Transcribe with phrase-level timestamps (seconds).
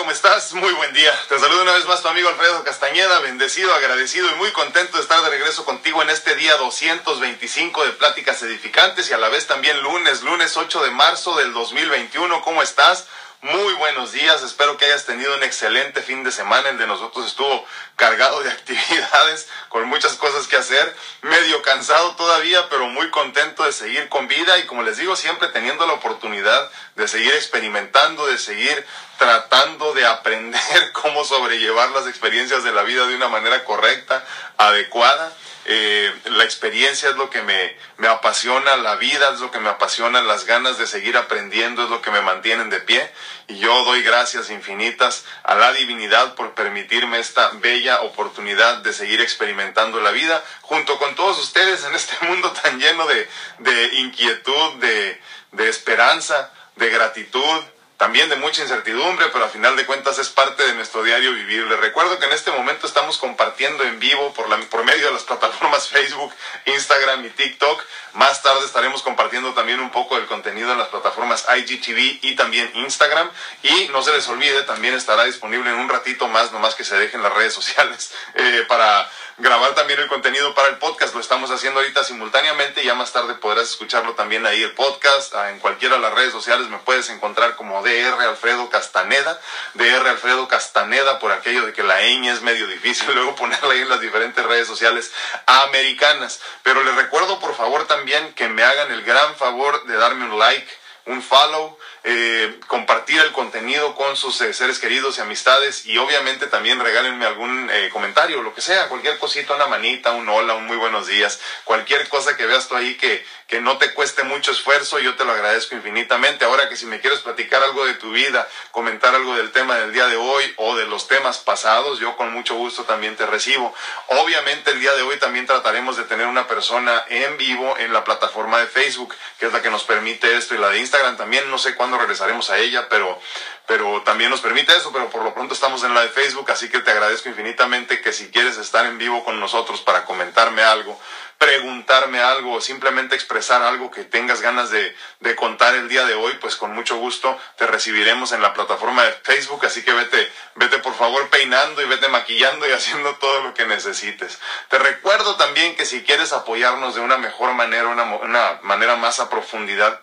[0.00, 0.54] ¿Cómo estás?
[0.54, 1.12] Muy buen día.
[1.28, 5.02] Te saludo una vez más tu amigo Alfredo Castañeda, bendecido, agradecido y muy contento de
[5.02, 9.46] estar de regreso contigo en este día 225 de Pláticas Edificantes y a la vez
[9.46, 12.40] también lunes, lunes 8 de marzo del 2021.
[12.40, 13.08] ¿Cómo estás?
[13.42, 16.68] Muy buenos días, espero que hayas tenido un excelente fin de semana.
[16.68, 17.64] El de nosotros estuvo
[17.96, 23.72] cargado de actividades, con muchas cosas que hacer, medio cansado todavía, pero muy contento de
[23.72, 28.36] seguir con vida y como les digo, siempre teniendo la oportunidad de seguir experimentando, de
[28.36, 28.86] seguir
[29.18, 30.60] tratando de aprender
[30.92, 34.22] cómo sobrellevar las experiencias de la vida de una manera correcta,
[34.58, 35.32] adecuada.
[35.72, 39.68] Eh, la experiencia es lo que me, me apasiona, la vida es lo que me
[39.68, 43.08] apasiona, las ganas de seguir aprendiendo es lo que me mantienen de pie.
[43.46, 49.20] Y yo doy gracias infinitas a la divinidad por permitirme esta bella oportunidad de seguir
[49.20, 53.28] experimentando la vida junto con todos ustedes en este mundo tan lleno de,
[53.60, 57.60] de inquietud, de, de esperanza, de gratitud,
[58.00, 61.66] también de mucha incertidumbre, pero a final de cuentas es parte de nuestro diario vivir.
[61.66, 65.12] Les recuerdo que en este momento estamos compartiendo en vivo por, la, por medio de
[65.12, 66.32] las plataformas Facebook,
[66.64, 67.84] Instagram y TikTok.
[68.14, 72.70] Más tarde estaremos compartiendo también un poco del contenido en las plataformas IGTV y también
[72.74, 73.30] Instagram.
[73.62, 76.96] Y no se les olvide, también estará disponible en un ratito más, nomás que se
[76.96, 79.10] dejen las redes sociales, eh, para
[79.40, 81.14] grabar también el contenido para el podcast.
[81.14, 85.34] Lo estamos haciendo ahorita simultáneamente y ya más tarde podrás escucharlo también ahí el podcast.
[85.34, 89.40] Ah, en cualquiera de las redes sociales me puedes encontrar como DR Alfredo Castaneda.
[89.74, 93.80] DR Alfredo Castaneda por aquello de que la ñ es medio difícil luego ponerla ahí
[93.80, 95.10] en las diferentes redes sociales
[95.46, 96.40] americanas.
[96.62, 100.38] Pero les recuerdo por favor también que me hagan el gran favor de darme un
[100.38, 100.68] like,
[101.06, 106.46] un follow eh, compartir el contenido con sus eh, seres queridos y amistades y obviamente
[106.46, 110.66] también regálenme algún eh, comentario, lo que sea, cualquier cosita, una manita, un hola, un
[110.66, 114.52] muy buenos días, cualquier cosa que veas tú ahí que, que no te cueste mucho
[114.52, 116.44] esfuerzo, yo te lo agradezco infinitamente.
[116.44, 119.92] Ahora que si me quieres platicar algo de tu vida, comentar algo del tema del
[119.92, 123.74] día de hoy o de los temas pasados, yo con mucho gusto también te recibo.
[124.06, 128.04] Obviamente el día de hoy también trataremos de tener una persona en vivo en la
[128.04, 131.50] plataforma de Facebook, que es la que nos permite esto, y la de Instagram también,
[131.50, 133.18] no sé cuándo regresaremos a ella, pero,
[133.66, 136.68] pero también nos permite eso, pero por lo pronto estamos en la de Facebook, así
[136.68, 141.00] que te agradezco infinitamente que si quieres estar en vivo con nosotros para comentarme algo,
[141.40, 146.12] preguntarme algo o simplemente expresar algo que tengas ganas de, de, contar el día de
[146.12, 150.30] hoy, pues con mucho gusto te recibiremos en la plataforma de Facebook, así que vete,
[150.56, 154.38] vete por favor peinando y vete maquillando y haciendo todo lo que necesites.
[154.68, 159.18] Te recuerdo también que si quieres apoyarnos de una mejor manera, una, una manera más
[159.18, 159.98] a profundidad,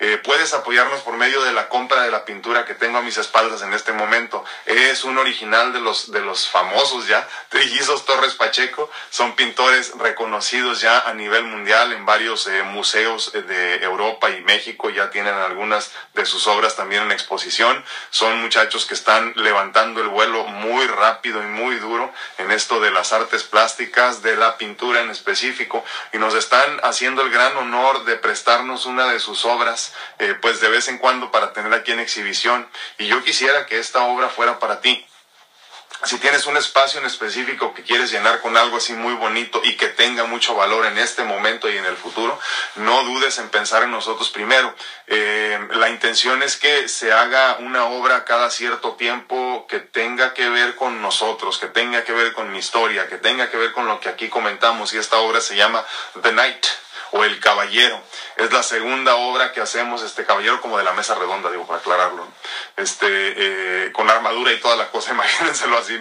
[0.00, 3.18] eh, puedes apoyarnos por medio de la compra de la pintura que tengo a mis
[3.18, 4.44] espaldas en este momento.
[4.66, 10.71] Es un original de los, de los famosos ya, Trillizos Torres Pacheco, son pintores reconocidos
[10.80, 15.34] ya a nivel mundial en varios eh, museos eh, de Europa y México, ya tienen
[15.34, 17.84] algunas de sus obras también en exposición.
[18.10, 22.90] Son muchachos que están levantando el vuelo muy rápido y muy duro en esto de
[22.90, 28.04] las artes plásticas, de la pintura en específico, y nos están haciendo el gran honor
[28.04, 31.92] de prestarnos una de sus obras, eh, pues de vez en cuando para tener aquí
[31.92, 32.68] en exhibición.
[32.98, 35.06] Y yo quisiera que esta obra fuera para ti
[36.04, 39.76] si tienes un espacio en específico que quieres llenar con algo así muy bonito y
[39.76, 42.38] que tenga mucho valor en este momento y en el futuro,
[42.76, 44.74] no dudes en pensar en nosotros primero.
[45.06, 50.48] Eh, la intención es que se haga una obra cada cierto tiempo que tenga que
[50.48, 53.86] ver con nosotros, que tenga que ver con mi historia, que tenga que ver con
[53.86, 55.84] lo que aquí comentamos y esta obra se llama
[56.20, 56.66] The Night
[57.12, 58.00] o El Caballero.
[58.36, 61.80] Es la segunda obra que hacemos, este Caballero como de la mesa redonda, digo, para
[61.80, 62.26] aclararlo,
[62.76, 66.00] este, eh, con armadura y toda la cosa, imagínenselo así,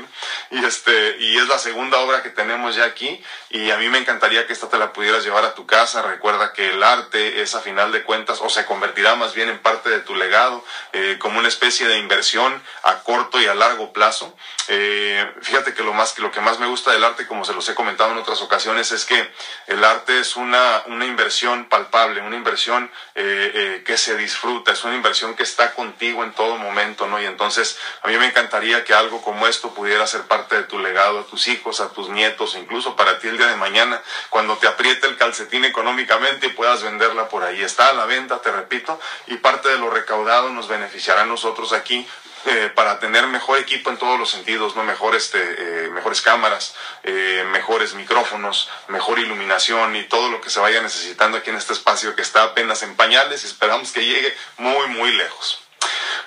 [0.50, 3.98] y este, y es la segunda obra que tenemos ya aquí, y a mí me
[3.98, 7.54] encantaría que esta te la pudieras llevar a tu casa, recuerda que el arte es
[7.54, 11.18] a final de cuentas, o se convertirá más bien en parte de tu legado, eh,
[11.20, 14.34] como una especie de inversión a corto y a largo plazo.
[14.68, 17.54] Eh, fíjate que lo más, que lo que más me gusta del arte, como se
[17.54, 19.30] los he comentado en otras ocasiones, es que
[19.68, 24.84] el arte es una, una inversión palpable, una inversión eh, eh, que se disfruta, es
[24.84, 27.22] una inversión que está contigo en todo momento, ¿no?
[27.22, 30.80] Y entonces a mí me encantaría que algo como esto pudiera ser parte de tu
[30.80, 34.58] legado a tus hijos, a tus nietos, incluso para ti el día de mañana, cuando
[34.58, 37.62] te apriete el calcetín económicamente y puedas venderla por ahí.
[37.62, 41.74] Está a la venta, te repito, y parte de lo recaudado nos beneficiará a nosotros
[41.74, 42.08] aquí
[42.46, 44.84] eh, para tener mejor equipo en todos los sentidos, ¿no?
[44.84, 50.60] Mejor este, eh, mejores cámaras, eh, mejores micrófonos, mejor iluminación y todo lo que se
[50.60, 54.36] vaya necesitando aquí en este espacio que está apenas en pañales y esperamos que llegue
[54.58, 55.60] muy, muy lejos.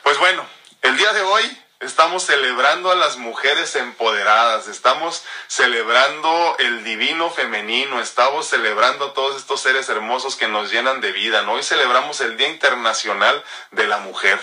[0.03, 0.47] Pues bueno,
[0.83, 8.01] el día de hoy Estamos celebrando a las mujeres empoderadas, estamos celebrando el divino femenino,
[8.01, 11.47] estamos celebrando a todos estos seres hermosos que nos llenan de vida.
[11.47, 14.41] Hoy celebramos el Día Internacional de la Mujer.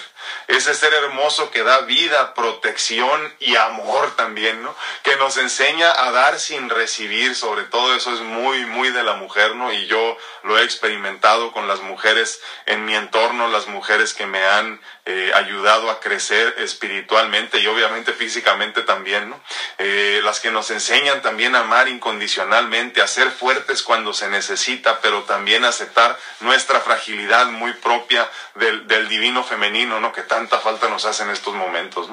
[0.48, 4.76] Ese ser hermoso que da vida, protección y amor también, ¿no?
[5.04, 9.14] Que nos enseña a dar sin recibir, sobre todo eso es muy, muy de la
[9.14, 9.72] mujer, ¿no?
[9.72, 14.44] Y yo lo he experimentado con las mujeres en mi entorno, las mujeres que me
[14.46, 19.40] han eh, ayudado a crecer espiritualmente y obviamente físicamente también, ¿no?
[19.78, 25.00] Eh, las que nos enseñan también a amar incondicionalmente, a ser fuertes cuando se necesita,
[25.02, 30.11] pero también aceptar nuestra fragilidad muy propia del, del divino femenino, ¿no?
[30.14, 32.08] Que tanta falta nos hace en estos momentos.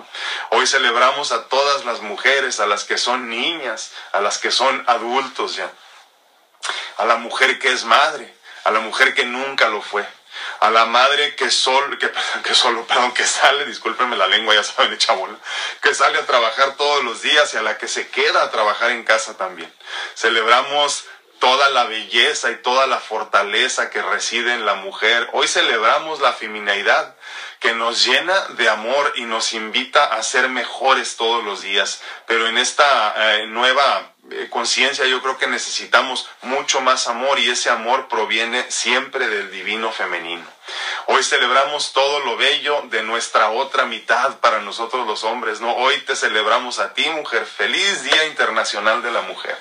[0.50, 4.84] Hoy celebramos a todas las mujeres, a las que son niñas, a las que son
[4.86, 5.70] adultos ya,
[6.96, 8.34] a la mujer que es madre,
[8.64, 10.06] a la mujer que nunca lo fue
[10.60, 12.10] a la madre que solo, que,
[12.44, 15.36] que solo, perdón, que sale, discúlpenme la lengua, ya saben, echa bola,
[15.82, 18.90] que sale a trabajar todos los días y a la que se queda a trabajar
[18.90, 19.72] en casa también.
[20.14, 21.04] Celebramos
[21.38, 25.28] toda la belleza y toda la fortaleza que reside en la mujer.
[25.32, 27.14] Hoy celebramos la feminidad
[27.60, 32.00] que nos llena de amor y nos invita a ser mejores todos los días.
[32.26, 37.50] Pero en esta eh, nueva eh, conciencia yo creo que necesitamos mucho más amor y
[37.50, 40.57] ese amor proviene siempre del divino femenino.
[41.10, 45.74] Hoy celebramos todo lo bello de nuestra otra mitad para nosotros los hombres, ¿no?
[45.74, 47.46] Hoy te celebramos a ti, mujer.
[47.46, 49.56] Feliz Día Internacional de la Mujer.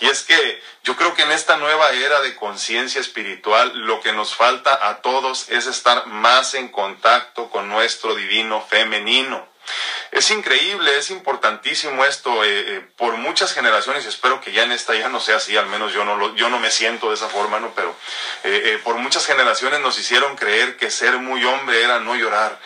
[0.00, 4.12] Y es que yo creo que en esta nueva era de conciencia espiritual lo que
[4.12, 9.46] nos falta a todos es estar más en contacto con nuestro divino femenino.
[10.12, 14.06] Es increíble, es importantísimo esto eh, eh, por muchas generaciones.
[14.06, 16.48] Espero que ya en esta ya no sea así, al menos yo no, lo, yo
[16.48, 17.72] no me siento de esa forma, ¿no?
[17.74, 17.94] Pero
[18.44, 22.58] eh, por muchas generaciones nos hicieron creer que ser muy hombre era no llorar,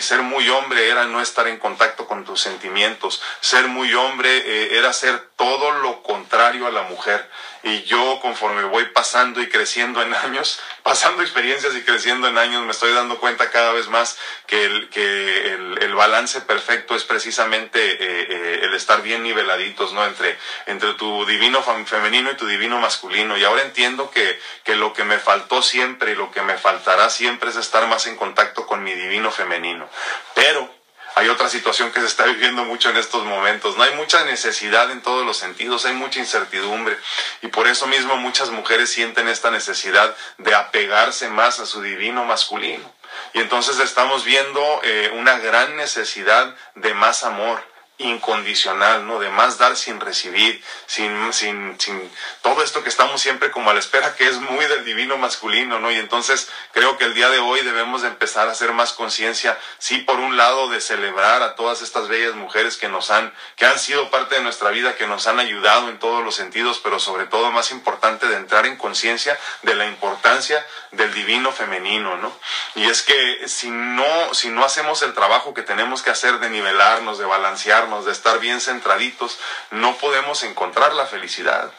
[0.00, 4.92] ser muy hombre era no estar en contacto con tus sentimientos, ser muy hombre era
[4.92, 7.28] ser todo lo contrario a la mujer
[7.64, 12.62] y yo conforme voy pasando y creciendo en años, pasando experiencias y creciendo en años,
[12.64, 17.78] me estoy dando cuenta cada vez más que el, que el, balance perfecto es precisamente
[17.80, 20.04] eh, eh, el estar bien niveladitos, ¿no?
[20.04, 20.36] Entre,
[20.66, 23.38] entre tu divino femenino y tu divino masculino.
[23.38, 27.08] Y ahora entiendo que, que lo que me faltó siempre y lo que me faltará
[27.10, 29.88] siempre es estar más en contacto con mi divino femenino.
[30.34, 30.68] Pero
[31.16, 33.76] hay otra situación que se está viviendo mucho en estos momentos.
[33.76, 36.96] No hay mucha necesidad en todos los sentidos, hay mucha incertidumbre
[37.42, 42.24] y por eso mismo muchas mujeres sienten esta necesidad de apegarse más a su divino
[42.24, 42.92] masculino.
[43.32, 49.20] Y entonces estamos viendo eh, una gran necesidad de más amor incondicional, ¿no?
[49.20, 52.10] De más dar sin recibir, sin, sin, sin
[52.42, 55.78] todo esto que estamos siempre como a la espera, que es muy del divino masculino,
[55.78, 55.92] ¿no?
[55.92, 59.56] Y entonces creo que el día de hoy debemos de empezar a hacer más conciencia,
[59.78, 63.66] sí, por un lado, de celebrar a todas estas bellas mujeres que nos han, que
[63.66, 66.98] han sido parte de nuestra vida, que nos han ayudado en todos los sentidos, pero
[66.98, 72.32] sobre todo más importante de entrar en conciencia de la importancia del divino femenino, ¿no?
[72.76, 76.50] Y es que si no, si no hacemos el trabajo que tenemos que hacer de
[76.50, 79.38] nivelarnos, de balancearnos, de estar bien centraditos,
[79.70, 81.70] no podemos encontrar la felicidad.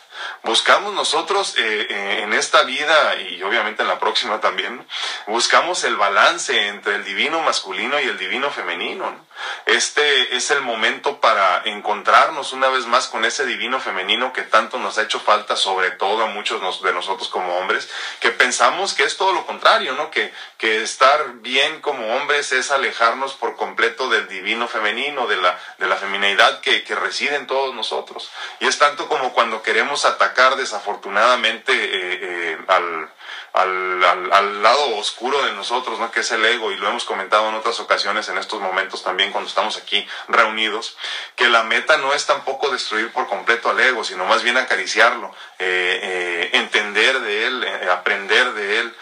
[0.44, 4.86] Buscamos nosotros eh, eh, en esta vida y obviamente en la próxima también,
[5.28, 9.26] buscamos el balance entre el divino masculino y el divino femenino.
[9.66, 14.78] Este es el momento para encontrarnos una vez más con ese divino femenino que tanto
[14.78, 19.04] nos ha hecho falta, sobre todo a muchos de nosotros como hombres, que pensamos que
[19.04, 20.12] es todo lo contrario, ¿no?
[20.12, 25.60] Que, que estar bien como hombres es alejarnos por completo del divino femenino, de la,
[25.78, 28.30] de la feminidad que, que reside en todos nosotros.
[28.60, 33.10] Y es tanto como cuando queremos atacar desafortunadamente eh, eh, al,
[33.54, 36.12] al, al, lado oscuro de nosotros, ¿no?
[36.12, 39.32] que es el ego, y lo hemos comentado en otras ocasiones en estos momentos también
[39.32, 40.98] cuando estamos aquí reunidos,
[41.36, 45.34] que la meta no es tampoco destruir por completo al ego, sino más bien acariciarlo,
[45.60, 48.96] eh, entender de él, aprender de él,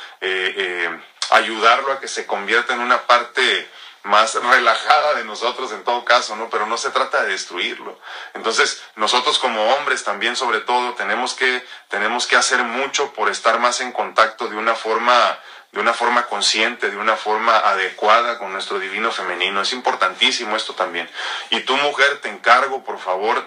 [1.32, 3.70] ayudarlo a que se convierta en una parte
[4.03, 6.50] más relajada de nosotros en todo caso, ¿no?
[6.50, 7.98] Pero no se trata de destruirlo.
[8.33, 13.60] Entonces, nosotros como hombres también, sobre todo, tenemos que, tenemos que hacer mucho por estar
[13.60, 15.39] más en contacto de una forma,
[15.72, 19.62] de una forma consciente, de una forma adecuada con nuestro divino femenino.
[19.62, 21.10] Es importantísimo esto también.
[21.50, 23.45] Y tu mujer, te encargo, por favor,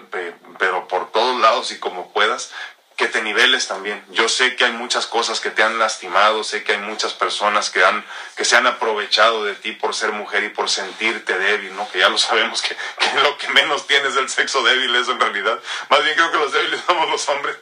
[0.57, 2.51] pero por todos lados y como puedas,
[2.97, 4.03] que te niveles también.
[4.09, 7.69] Yo sé que hay muchas cosas que te han lastimado, sé que hay muchas personas
[7.69, 8.03] que han
[8.35, 11.87] que se han aprovechado de ti por ser mujer y por sentirte débil, ¿no?
[11.91, 15.19] Que ya lo sabemos que, que lo que menos tienes el sexo débil eso en
[15.19, 15.59] realidad.
[15.89, 17.55] Más bien creo que los débiles somos los hombres.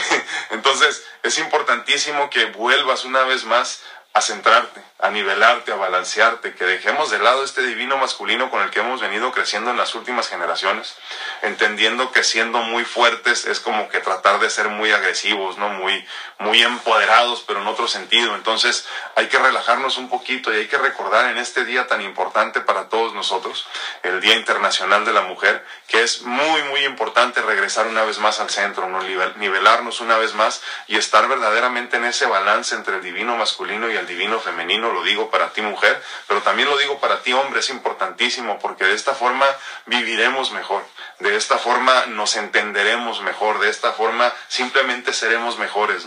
[0.50, 3.82] Entonces, es importantísimo que vuelvas una vez más
[4.12, 8.70] a centrarte, a nivelarte, a balancearte, que dejemos de lado este divino masculino con el
[8.70, 10.96] que hemos venido creciendo en las últimas generaciones,
[11.42, 15.68] entendiendo que siendo muy fuertes es como que tratar de ser muy agresivos, ¿no?
[15.70, 16.04] Muy,
[16.38, 18.34] muy empoderados, pero en otro sentido.
[18.34, 22.60] Entonces hay que relajarnos un poquito y hay que recordar en este día tan importante
[22.60, 23.66] para todos nosotros,
[24.02, 28.40] el Día Internacional de la Mujer, que es muy, muy importante regresar una vez más
[28.40, 29.00] al centro, ¿no?
[29.36, 33.96] nivelarnos una vez más y estar verdaderamente en ese balance entre el divino masculino y
[33.96, 37.60] el divino femenino, lo digo para ti mujer, pero también lo digo para ti hombre,
[37.60, 39.46] es importantísimo porque de esta forma
[39.86, 40.84] viviremos mejor,
[41.20, 46.06] de esta forma nos entenderemos mejor, de esta forma simplemente seremos mejores.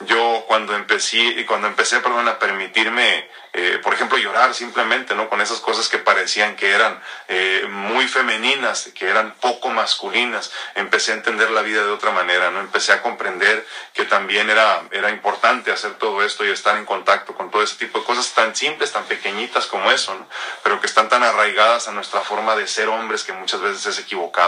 [0.00, 5.28] Yo cuando empecé, cuando empecé a permitirme eh, por ejemplo, llorar simplemente, ¿no?
[5.28, 10.50] Con esas cosas que parecían que eran eh, muy femeninas, que eran poco masculinas.
[10.74, 12.60] Empecé a entender la vida de otra manera, ¿no?
[12.60, 17.34] Empecé a comprender que también era, era importante hacer todo esto y estar en contacto
[17.34, 20.16] con todo ese tipo de cosas tan simples, tan pequeñitas como eso.
[20.62, 23.98] Pero que están tan arraigadas a nuestra forma de ser hombres que muchas veces es
[23.98, 24.41] equivocada,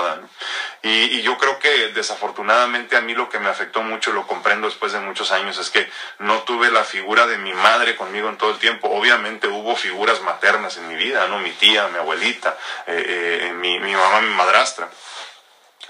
[0.83, 4.93] y yo creo que desafortunadamente a mí lo que me afectó mucho, lo comprendo después
[4.93, 8.51] de muchos años, es que no tuve la figura de mi madre conmigo en todo
[8.51, 11.39] el tiempo obviamente hubo figuras maternas en mi vida, ¿no?
[11.39, 14.89] Mi tía, mi abuelita, eh, eh, mi, mi mamá, mi madrastra.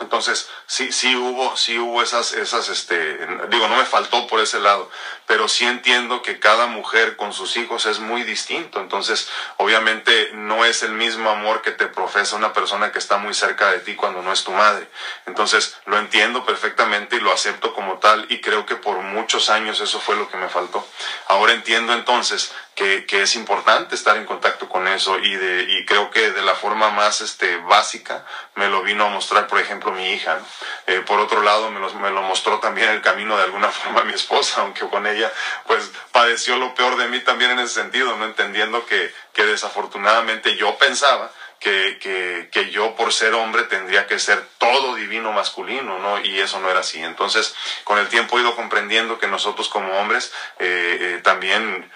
[0.01, 4.59] Entonces, sí, sí hubo, sí hubo esas, esas, este, digo, no me faltó por ese
[4.59, 4.91] lado,
[5.27, 8.81] pero sí entiendo que cada mujer con sus hijos es muy distinto.
[8.81, 13.35] Entonces, obviamente no es el mismo amor que te profesa una persona que está muy
[13.35, 14.89] cerca de ti cuando no es tu madre.
[15.27, 19.81] Entonces, lo entiendo perfectamente y lo acepto como tal y creo que por muchos años
[19.81, 20.87] eso fue lo que me faltó.
[21.29, 25.85] Ahora entiendo entonces que, que, es importante estar en contacto con eso y, de, y
[25.87, 28.25] creo que de la forma más este, básica
[28.57, 30.41] me lo vino a mostrar, por ejemplo, mi hija.
[30.87, 34.05] Eh, por otro lado, me lo, me lo mostró también el camino de alguna forma
[34.05, 35.33] mi esposa, aunque con ella
[35.67, 40.57] pues padeció lo peor de mí también en ese sentido, no entendiendo que, que desafortunadamente
[40.57, 41.31] yo pensaba
[41.65, 46.21] que, que, que, yo por ser hombre tendría que ser todo divino masculino, ¿no?
[46.21, 47.03] Y eso no era así.
[47.03, 47.55] Entonces,
[47.85, 51.91] con el tiempo he ido comprendiendo que nosotros como hombres eh, eh, también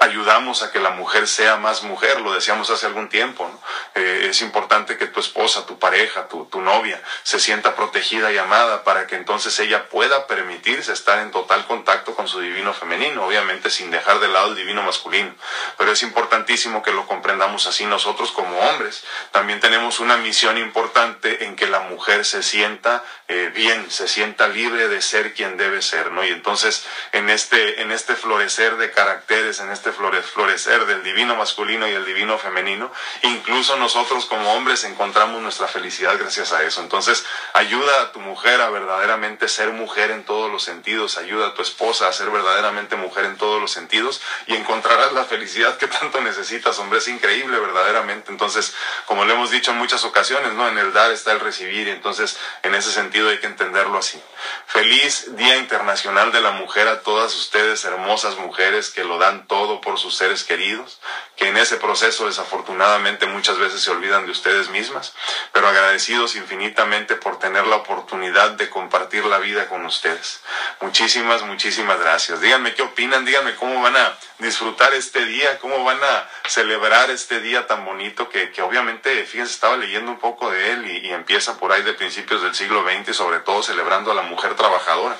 [0.00, 3.48] ayudamos a que la mujer sea más mujer, lo decíamos hace algún tiempo.
[3.94, 8.38] Eh, es importante que tu esposa, tu pareja, tu, tu, novia se sienta protegida y
[8.38, 13.26] amada para que entonces ella pueda permitirse estar en total contacto con su divino femenino,
[13.26, 15.34] obviamente sin dejar de lado el divino masculino.
[15.76, 19.04] Pero es importantísimo que lo comprendamos así nosotros como hombres.
[19.32, 24.48] También tenemos una misión importante en que la mujer se sienta eh, bien, se sienta
[24.48, 26.24] libre de ser quien debe ser, ¿no?
[26.24, 31.88] Y entonces en este, en este florecer de caracteres, en este florecer del divino masculino
[31.88, 36.80] y el divino femenino, incluso nosotros como hombres encontramos nuestra felicidad gracias a eso.
[36.80, 37.24] Entonces,
[37.54, 41.62] ayuda a tu mujer a verdaderamente ser mujer en todos los sentidos, ayuda a tu
[41.62, 46.20] esposa a ser verdaderamente mujer en todos los sentidos y encontrarás la felicidad que tanto
[46.20, 48.30] necesitas, hombre, es increíble verdaderamente.
[48.30, 48.74] Entonces,
[49.06, 50.68] como le hemos dicho en muchas ocasiones, ¿no?
[50.68, 54.20] En el dar está el recibir entonces en ese sentido hay que entenderlo así.
[54.66, 59.71] Feliz Día Internacional de la Mujer a todas ustedes, hermosas mujeres que lo dan todo
[59.80, 61.00] por sus seres queridos,
[61.36, 65.14] que en ese proceso desafortunadamente muchas veces se olvidan de ustedes mismas,
[65.52, 70.40] pero agradecidos infinitamente por tener la oportunidad de compartir la vida con ustedes.
[70.80, 72.40] Muchísimas, muchísimas gracias.
[72.40, 77.40] Díganme qué opinan, díganme cómo van a disfrutar este día, cómo van a celebrar este
[77.40, 81.12] día tan bonito que, que obviamente, fíjense, estaba leyendo un poco de él y, y
[81.12, 85.16] empieza por ahí de principios del siglo XX, sobre todo celebrando a la mujer trabajadora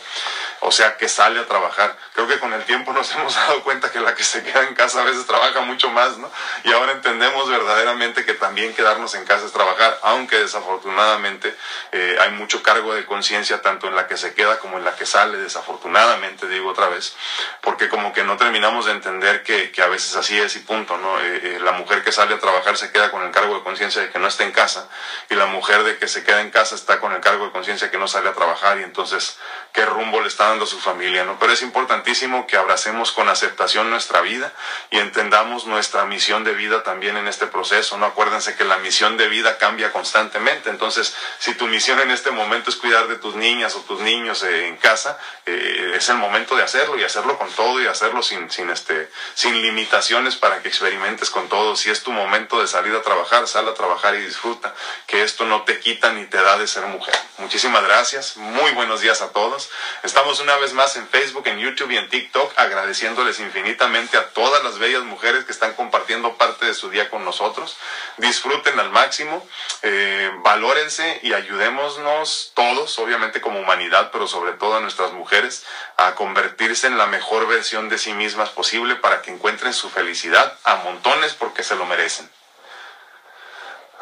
[0.65, 1.97] o sea, que sale a trabajar.
[2.15, 4.75] Creo que con el tiempo nos hemos dado cuenta que la que se queda en
[4.75, 6.31] casa a veces trabaja mucho más, ¿no?
[6.65, 11.55] Y ahora entendemos verdaderamente que también quedarnos en casa es trabajar, aunque desafortunadamente
[11.91, 14.95] eh, hay mucho cargo de conciencia tanto en la que se queda como en la
[14.95, 17.17] que sale, desafortunadamente digo otra vez,
[17.61, 20.97] porque como que no terminamos de entender que, que a veces así es y punto,
[20.97, 21.19] ¿no?
[21.21, 24.01] Eh, eh, la mujer que sale a trabajar se queda con el cargo de conciencia
[24.01, 24.89] de que no está en casa
[25.29, 27.89] y la mujer de que se queda en casa está con el cargo de conciencia
[27.89, 29.39] de que no sale a trabajar y entonces
[29.73, 31.39] qué rumbo le está su familia, ¿no?
[31.39, 34.53] Pero es importantísimo que abracemos con aceptación nuestra vida
[34.91, 38.07] y entendamos nuestra misión de vida también en este proceso, ¿no?
[38.07, 42.71] Acuérdense que la misión de vida cambia constantemente, entonces si tu misión en este momento
[42.71, 46.57] es cuidar de tus niñas o tus niños eh, en casa, eh, es el momento
[46.57, 50.69] de hacerlo y hacerlo con todo y hacerlo sin, sin, este, sin limitaciones para que
[50.69, 51.77] experimentes con todo.
[51.77, 54.75] Si es tu momento de salir a trabajar, sal a trabajar y disfruta,
[55.07, 57.15] que esto no te quita ni te da de ser mujer.
[57.39, 59.71] Muchísimas gracias, muy buenos días a todos.
[60.03, 64.63] Estamos una vez más en Facebook, en YouTube y en TikTok, agradeciéndoles infinitamente a todas
[64.65, 67.77] las bellas mujeres que están compartiendo parte de su día con nosotros.
[68.17, 69.47] Disfruten al máximo,
[69.83, 75.65] eh, valórense y ayudémonos todos, obviamente como humanidad, pero sobre todo a nuestras mujeres,
[75.97, 80.59] a convertirse en la mejor versión de sí mismas posible para que encuentren su felicidad
[80.65, 82.29] a montones porque se lo merecen.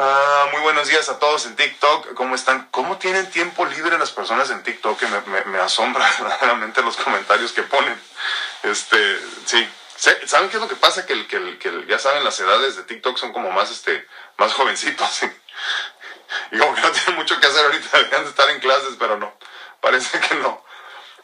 [0.03, 2.15] Ah, muy buenos días a todos en TikTok.
[2.15, 2.69] ¿Cómo están?
[2.71, 4.99] ¿Cómo tienen tiempo libre las personas en TikTok?
[4.99, 8.01] Que me, me, asombra verdaderamente los comentarios que ponen.
[8.63, 9.69] Este, sí.
[10.25, 11.05] ¿Saben qué es lo que pasa?
[11.05, 14.09] Que, el, que, el, que ya saben, las edades de TikTok son como más, este,
[14.39, 15.21] más jovencitos.
[16.53, 19.19] Y como que no tienen mucho que hacer ahorita, deberían de estar en clases, pero
[19.19, 19.37] no.
[19.83, 20.65] Parece que no.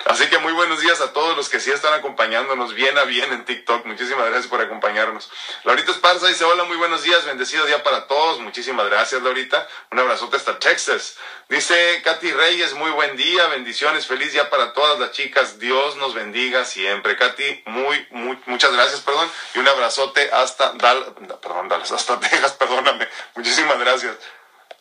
[0.07, 3.33] Así que muy buenos días a todos los que sí están acompañándonos bien a bien
[3.33, 3.85] en TikTok.
[3.87, 5.29] Muchísimas gracias por acompañarnos.
[5.65, 8.39] Laurita Esparza dice, hola, muy buenos días, bendecido día para todos.
[8.39, 9.67] Muchísimas gracias, Laurita.
[9.91, 11.17] Un abrazote hasta Texas.
[11.49, 15.59] Dice Katy Reyes, muy buen día, bendiciones, feliz día para todas las chicas.
[15.59, 17.17] Dios nos bendiga siempre.
[17.17, 19.29] Katy, muy, muy, muchas gracias, perdón.
[19.57, 21.09] Y un abrazote hasta Dallas,
[21.43, 23.09] perdón, Dallas, hasta Texas, perdóname.
[23.35, 24.15] Muchísimas gracias.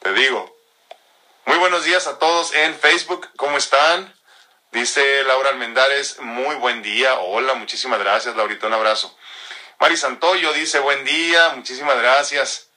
[0.04, 0.56] Te digo.
[1.46, 3.28] Muy buenos días a todos en Facebook.
[3.38, 4.15] ¿Cómo están?
[4.76, 7.18] Dice Laura Almendares, muy buen día.
[7.20, 9.18] Hola, muchísimas gracias, Laurita, un abrazo.
[9.80, 12.68] Mari Santoyo dice, buen día, muchísimas gracias.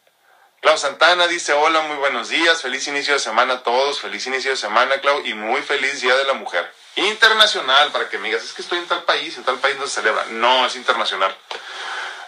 [0.61, 4.52] Clau Santana dice, hola, muy buenos días, feliz inicio de semana a todos, feliz inicio
[4.52, 6.73] de semana, Clau, y muy feliz Día de la Mujer.
[6.95, 9.88] Internacional, para que me digas, es que estoy en tal país, en tal país no
[9.88, 10.25] se celebra.
[10.26, 11.37] No, es internacional.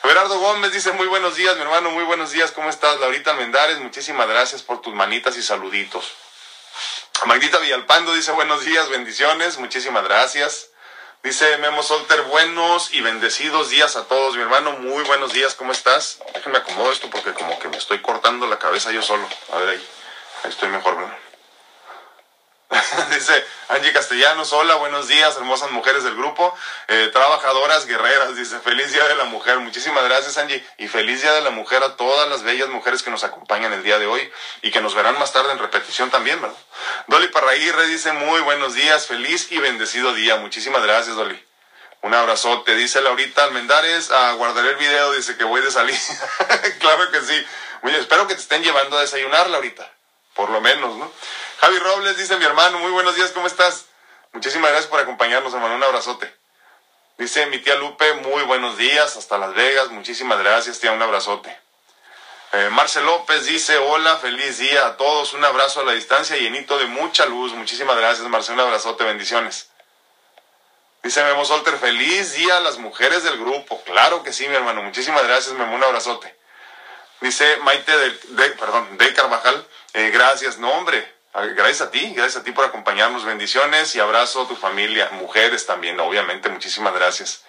[0.03, 2.99] Gerardo Gómez dice, muy buenos días, mi hermano, muy buenos días, ¿cómo estás?
[2.99, 6.13] Laurita Almendares, muchísimas gracias por tus manitas y saluditos.
[7.27, 10.71] Magdita Villalpando dice buenos días, bendiciones, muchísimas gracias.
[11.23, 15.73] Dice Memo Solter, buenos y bendecidos días a todos, mi hermano, muy buenos días, ¿cómo
[15.73, 16.19] estás?
[16.35, 19.29] Déjenme acomodo esto porque como que me estoy cortando la cabeza yo solo.
[19.53, 19.89] A ver ahí,
[20.45, 21.19] ahí estoy mejor, ¿verdad?
[23.11, 28.93] dice Angie Castellanos, hola, buenos días, hermosas mujeres del grupo, eh, trabajadoras guerreras, dice, feliz
[28.93, 32.29] día de la mujer, muchísimas gracias Angie, y feliz día de la mujer a todas
[32.29, 34.31] las bellas mujeres que nos acompañan el día de hoy
[34.63, 36.57] y que nos verán más tarde en repetición también, ¿verdad?
[37.09, 41.45] Dolly Parraguirre dice, muy buenos días, feliz y bendecido día, muchísimas gracias Dolly.
[42.03, 45.99] Un abrazote, dice Laurita Almendares, a guardaré el video, dice que voy de salir.
[46.79, 47.47] claro que sí.
[47.83, 49.91] Oye, espero que te estén llevando a desayunar, Laurita.
[50.35, 51.13] Por lo menos, ¿no?
[51.61, 53.85] Javi Robles dice mi hermano, muy buenos días, ¿cómo estás?
[54.33, 56.35] Muchísimas gracias por acompañarnos, hermano, un abrazote.
[57.19, 61.55] Dice mi tía Lupe, muy buenos días, hasta Las Vegas, muchísimas gracias, tía, un abrazote.
[62.55, 66.79] Eh, Marcel López dice, hola, feliz día a todos, un abrazo a la distancia llenito
[66.79, 69.69] de mucha luz, muchísimas gracias, Marcel, un abrazote, bendiciones.
[71.03, 74.83] Dice Memo Solter, feliz día a las mujeres del grupo, claro que sí, mi hermano,
[74.83, 76.35] muchísimas gracias, Memo, un abrazote.
[77.21, 78.11] Dice Maite de,
[78.53, 83.25] perdón, Carvajal, eh, gracias, no hombre, Gracias a ti, gracias a ti por acompañarnos.
[83.25, 87.45] Bendiciones y abrazo a tu familia, mujeres también, obviamente, muchísimas gracias.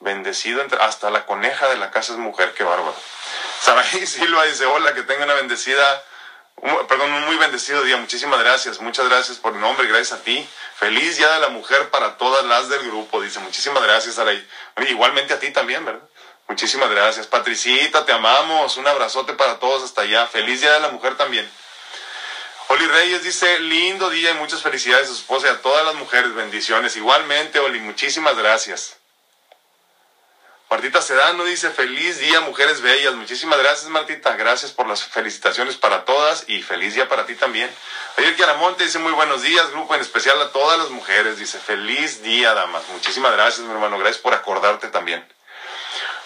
[0.00, 2.94] Bendecido hasta la coneja de la casa es mujer, qué bárbaro.
[3.60, 6.04] Saraí Silva dice, hola, que tenga una bendecida,
[6.88, 7.96] perdón, un muy bendecido día.
[7.96, 10.46] Muchísimas gracias, muchas gracias por el nombre, gracias a ti.
[10.74, 13.38] Feliz Día de la Mujer para todas las del grupo, dice.
[13.40, 14.46] Muchísimas gracias, Saraí.
[14.88, 16.02] Igualmente a ti también, ¿verdad?
[16.48, 17.26] Muchísimas gracias.
[17.26, 18.76] Patricita, te amamos.
[18.76, 20.26] Un abrazote para todos hasta allá.
[20.26, 21.48] Feliz Día de la Mujer también.
[22.68, 25.94] Oli Reyes dice, lindo día y muchas felicidades a su esposa y a todas las
[25.96, 26.96] mujeres, bendiciones.
[26.96, 28.96] Igualmente, Oli, muchísimas gracias.
[30.72, 33.12] Martita Sedano dice, feliz día, mujeres bellas.
[33.12, 34.34] Muchísimas gracias, Martita.
[34.36, 37.70] Gracias por las felicitaciones para todas y feliz día para ti también.
[38.16, 41.38] Ayer Kiaramonte dice, muy buenos días, grupo en especial a todas las mujeres.
[41.38, 42.84] Dice, feliz día, damas.
[42.88, 43.98] Muchísimas gracias, mi hermano.
[43.98, 45.22] Gracias por acordarte también.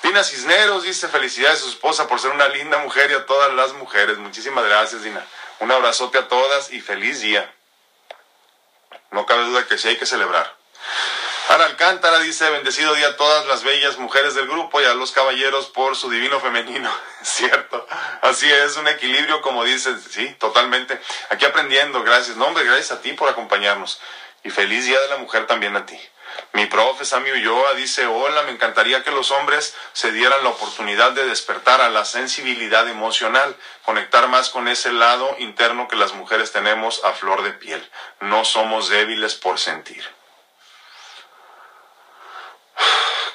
[0.04, 3.52] Dina Cisneros dice, felicidades a su esposa por ser una linda mujer y a todas
[3.52, 4.16] las mujeres.
[4.18, 5.26] Muchísimas gracias, Dina.
[5.60, 7.52] Un abrazote a todas y feliz día.
[9.10, 10.54] No cabe duda que sí hay que celebrar.
[11.48, 15.12] Ana Alcántara dice, bendecido día a todas las bellas mujeres del grupo y a los
[15.12, 16.90] caballeros por su divino femenino.
[17.22, 17.86] Cierto,
[18.22, 21.00] así es, un equilibrio como dices, sí, totalmente.
[21.30, 22.36] Aquí aprendiendo, gracias.
[22.36, 24.00] No, hombre, gracias a ti por acompañarnos.
[24.42, 25.98] Y feliz día de la mujer también a ti.
[26.56, 31.12] Mi profe Sammy Ulloa dice, hola, me encantaría que los hombres se dieran la oportunidad
[31.12, 36.52] de despertar a la sensibilidad emocional, conectar más con ese lado interno que las mujeres
[36.52, 37.86] tenemos a flor de piel.
[38.20, 40.02] No somos débiles por sentir.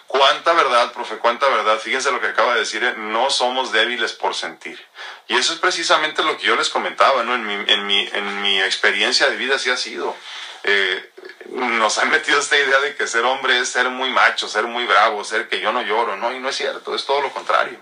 [0.08, 1.78] Cuánta verdad, profe, cuánta verdad.
[1.78, 2.96] Fíjense lo que acaba de decir, ¿eh?
[2.98, 4.84] no somos débiles por sentir.
[5.28, 7.36] Y eso es precisamente lo que yo les comentaba, ¿no?
[7.36, 10.16] En mi, en mi, en mi experiencia de vida así ha sido.
[10.64, 11.12] Eh,
[11.50, 14.86] nos han metido esta idea de que ser hombre es ser muy macho, ser muy
[14.86, 16.34] bravo, ser que yo no lloro, ¿no?
[16.34, 17.80] Y no es cierto, es todo lo contrario.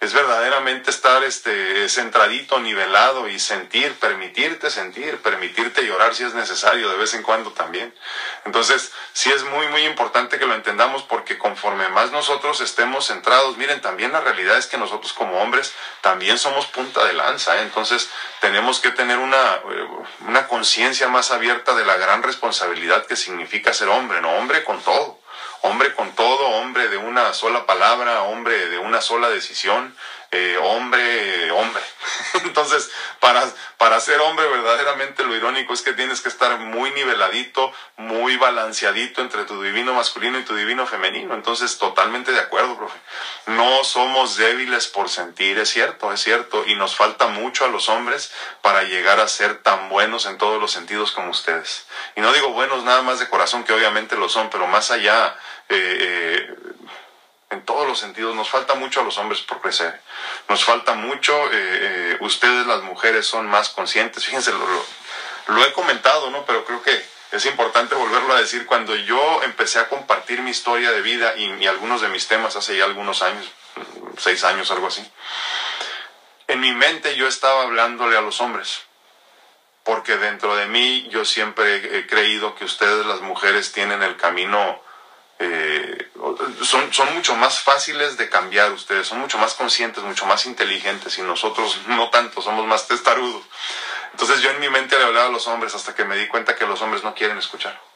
[0.00, 6.88] Es verdaderamente estar este, centradito, nivelado y sentir, permitirte sentir, permitirte llorar si es necesario
[6.88, 7.94] de vez en cuando también.
[8.46, 13.58] Entonces, sí es muy, muy importante que lo entendamos porque conforme más nosotros estemos centrados,
[13.58, 17.62] miren, también la realidad es que nosotros como hombres también somos punta de lanza, ¿eh?
[17.62, 18.08] entonces
[18.40, 19.88] tenemos que tener una, eh,
[20.20, 24.80] una conciencia más abierta de la gran responsabilidad que significa ser hombre, no hombre con
[24.80, 25.19] todo
[25.62, 29.94] hombre con todo, hombre de una sola palabra, hombre de una sola decisión,
[30.32, 31.82] eh, hombre, hombre.
[32.44, 32.88] Entonces,
[33.18, 33.42] para,
[33.78, 39.22] para ser hombre verdaderamente lo irónico es que tienes que estar muy niveladito, muy balanceadito
[39.22, 41.34] entre tu divino masculino y tu divino femenino.
[41.34, 42.96] Entonces, totalmente de acuerdo, profe.
[43.46, 46.64] No somos débiles por sentir, es cierto, es cierto.
[46.64, 50.60] Y nos falta mucho a los hombres para llegar a ser tan buenos en todos
[50.60, 51.86] los sentidos como ustedes.
[52.14, 55.36] Y no digo buenos nada más de corazón, que obviamente lo son, pero más allá,
[55.68, 56.56] eh, eh,
[57.50, 58.34] en todos los sentidos.
[58.34, 60.00] Nos falta mucho a los hombres por crecer.
[60.48, 64.24] Nos falta mucho, eh, eh, ustedes las mujeres son más conscientes.
[64.24, 66.44] Fíjense, lo, he comentado, ¿no?
[66.46, 68.66] Pero creo que es importante volverlo a decir.
[68.66, 72.56] Cuando yo empecé a compartir mi historia de vida y, y algunos de mis temas
[72.56, 73.46] hace ya algunos años,
[74.16, 75.04] seis años, algo así,
[76.46, 78.82] en mi mente yo estaba hablándole a los hombres.
[79.82, 84.80] Porque dentro de mí yo siempre he creído que ustedes las mujeres tienen el camino
[85.40, 86.10] eh,
[86.62, 91.18] son, son mucho más fáciles de cambiar ustedes, son mucho más conscientes, mucho más inteligentes
[91.18, 93.42] y nosotros no tanto, somos más testarudos.
[94.12, 96.56] Entonces yo en mi mente le hablaba a los hombres hasta que me di cuenta
[96.56, 97.89] que los hombres no quieren escuchar.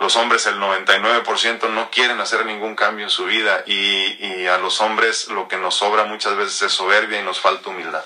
[0.00, 4.58] Los hombres, el 99% no quieren hacer ningún cambio en su vida y, y a
[4.58, 8.04] los hombres lo que nos sobra muchas veces es soberbia y nos falta humildad.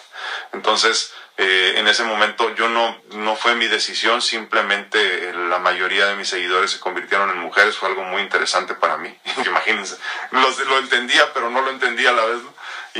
[0.52, 6.16] Entonces, eh, en ese momento yo no, no fue mi decisión, simplemente la mayoría de
[6.16, 9.96] mis seguidores se convirtieron en mujeres, fue algo muy interesante para mí, imagínense,
[10.32, 12.40] lo, lo entendía pero no lo entendía a la vez.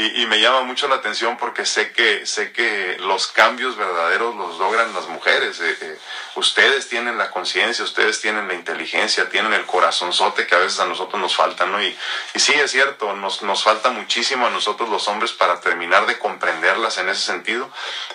[0.01, 4.57] Y, me llama mucho la atención porque sé que, sé que los cambios verdaderos los
[4.57, 5.59] logran las mujeres.
[5.59, 5.99] Eh, eh,
[6.37, 10.87] ustedes tienen la conciencia, ustedes tienen la inteligencia, tienen el corazonzote que a veces a
[10.87, 11.83] nosotros nos falta, ¿no?
[11.83, 11.99] Y,
[12.33, 16.17] y sí, es cierto, nos, nos falta muchísimo a nosotros los hombres para terminar de
[16.21, 17.69] comprenderlas en ese sentido,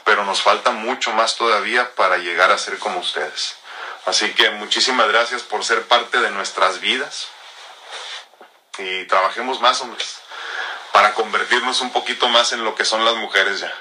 [0.06, 3.58] pero nos falta mucho más todavía para llegar a ser como ustedes.
[4.06, 7.28] Así que muchísimas gracias por ser parte de nuestras vidas
[8.78, 10.23] y trabajemos más, hombres
[10.94, 13.74] para convertirnos un poquito más en lo que son las mujeres ya.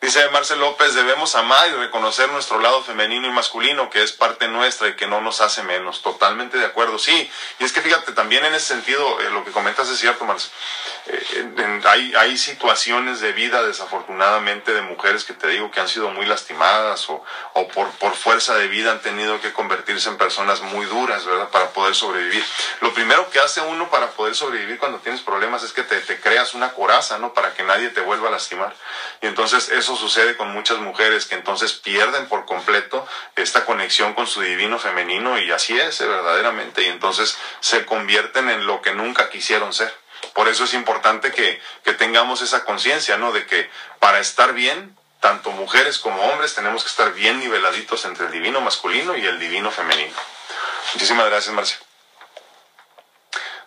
[0.00, 4.48] Dice Marcel López, debemos amar y reconocer nuestro lado femenino y masculino, que es parte
[4.48, 6.00] nuestra y que no nos hace menos.
[6.00, 7.30] Totalmente de acuerdo, sí.
[7.58, 10.50] Y es que fíjate, también en ese sentido, eh, lo que comentas es cierto, Marcel.
[11.06, 16.08] Eh, hay, hay situaciones de vida, desafortunadamente, de mujeres que te digo que han sido
[16.08, 20.62] muy lastimadas o, o por, por fuerza de vida han tenido que convertirse en personas
[20.62, 21.50] muy duras, ¿verdad?
[21.50, 22.42] Para poder sobrevivir.
[22.80, 26.18] Lo primero que hace uno para poder sobrevivir cuando tienes problemas es que te, te
[26.20, 27.34] creas una coraza, ¿no?
[27.34, 28.74] Para que nadie te vuelva a lastimar.
[29.20, 34.26] Y entonces eso sucede con muchas mujeres que entonces pierden por completo esta conexión con
[34.26, 38.92] su divino femenino y así es eh, verdaderamente y entonces se convierten en lo que
[38.92, 39.94] nunca quisieron ser.
[40.34, 43.32] Por eso es importante que, que tengamos esa conciencia, ¿no?
[43.32, 48.26] De que para estar bien, tanto mujeres como hombres tenemos que estar bien niveladitos entre
[48.26, 50.14] el divino masculino y el divino femenino.
[50.94, 51.89] Muchísimas gracias, Marcia.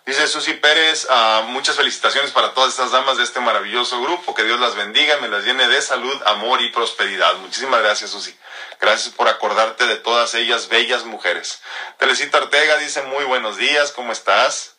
[0.06, 4.34] Dice Susi Pérez, uh, muchas felicitaciones para todas estas damas de este maravilloso grupo.
[4.34, 7.34] Que Dios las bendiga, me las llene de salud, amor y prosperidad.
[7.36, 8.36] Muchísimas gracias, Susi.
[8.80, 11.62] Gracias por acordarte de todas ellas bellas mujeres.
[11.98, 14.73] Telecita Ortega dice, muy buenos días, ¿cómo estás?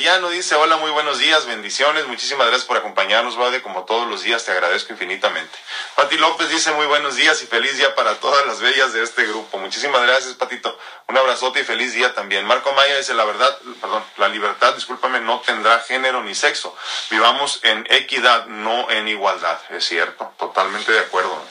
[0.00, 4.22] Llano dice, hola, muy buenos días, bendiciones, muchísimas gracias por acompañarnos, Bade, como todos los
[4.22, 5.56] días, te agradezco infinitamente.
[5.94, 9.24] Pati López dice, muy buenos días y feliz día para todas las bellas de este
[9.26, 9.58] grupo.
[9.58, 10.78] Muchísimas gracias, Patito.
[11.06, 12.46] Un abrazote y feliz día también.
[12.46, 16.74] Marco Maya dice, la verdad, perdón, la libertad, discúlpame, no tendrá género ni sexo.
[17.10, 19.60] Vivamos en equidad, no en igualdad.
[19.70, 21.44] Es cierto, totalmente de acuerdo.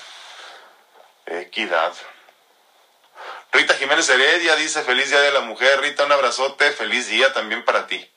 [1.27, 1.93] Equidad.
[3.51, 5.81] Rita Jiménez Heredia dice feliz día de la mujer.
[5.81, 8.09] Rita, un abrazote, feliz día también para ti.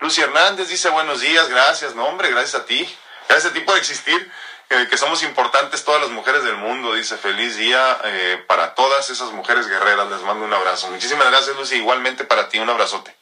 [0.00, 2.88] Lucy Hernández dice buenos días, gracias, no hombre, gracias a ti.
[3.28, 4.32] Gracias a ti por existir,
[4.70, 6.94] eh, que somos importantes todas las mujeres del mundo.
[6.94, 10.10] Dice feliz día eh, para todas esas mujeres guerreras.
[10.10, 10.88] Les mando un abrazo.
[10.88, 11.76] Muchísimas gracias, Lucy.
[11.76, 13.14] Igualmente para ti, un abrazote.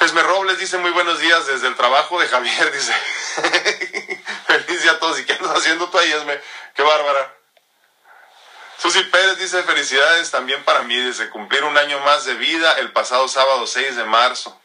[0.00, 2.72] Esme Robles dice muy buenos días desde el trabajo de Javier.
[2.72, 2.92] Dice
[4.46, 5.18] feliz día a todos.
[5.20, 6.40] ¿Y qué andas haciendo tú ahí, Esme?
[6.74, 7.41] Qué bárbara.
[8.82, 12.90] Susi Pérez dice felicidades también para mí, desde cumplir un año más de vida el
[12.90, 14.60] pasado sábado 6 de marzo.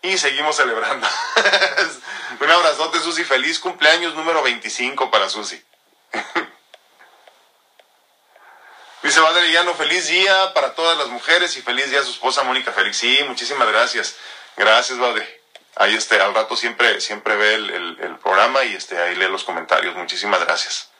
[0.00, 1.08] Y seguimos celebrando.
[2.40, 3.24] un abrazote, Susi.
[3.24, 5.60] Feliz cumpleaños número 25 para Susi.
[9.02, 12.70] Dice Valeria feliz día para todas las mujeres y feliz día a su esposa Mónica
[12.70, 12.98] Félix.
[12.98, 14.14] Sí, muchísimas gracias.
[14.56, 15.42] Gracias, Baude.
[15.74, 19.42] Ahí este, al rato siempre, siempre ve el, el, programa y este, ahí lee los
[19.42, 19.96] comentarios.
[19.96, 20.91] Muchísimas gracias.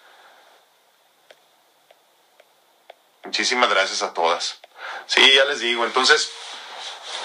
[3.24, 4.58] Muchísimas gracias a todas.
[5.06, 5.84] Sí, ya les digo.
[5.84, 6.30] Entonces,